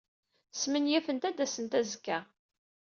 Smenyafent 0.59 1.27
ad 1.29 1.35
d-asent 1.37 1.77
azekka. 1.79 2.17